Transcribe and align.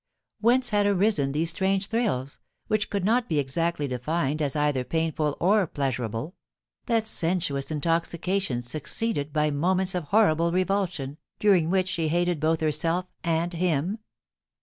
Whence 0.39 0.71
had 0.71 0.87
arisen 0.87 1.31
these 1.31 1.51
strange 1.51 1.85
thrills, 1.85 2.39
which 2.65 2.89
could 2.89 3.05
not 3.05 3.29
be 3.29 3.37
exactly 3.37 3.87
defined 3.87 4.41
as 4.41 4.53
cither 4.53 4.83
painful 4.83 5.37
or 5.39 5.67
pleasurable— 5.67 6.33
that 6.87 7.05
sensuous 7.05 7.69
intoxication 7.69 8.41
I70 8.41 8.45
POLICY 8.45 8.53
AND 8.53 8.63
PASSU 8.63 8.77
X. 8.77 8.89
succeeded 8.95 9.31
by 9.33 9.51
moments 9.51 9.93
of 9.93 10.05
horrible 10.05 10.51
rerolsion, 10.51 11.17
during 11.37 11.69
which 11.69 11.87
she 11.87 12.07
hated 12.07 12.39
both 12.39 12.61
herself 12.61 13.05
and 13.23 13.53
him 13.53 13.99